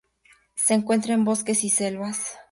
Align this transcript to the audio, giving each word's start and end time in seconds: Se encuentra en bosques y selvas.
Se 0.55 0.73
encuentra 0.73 1.13
en 1.13 1.25
bosques 1.25 1.63
y 1.63 1.69
selvas. 1.69 2.39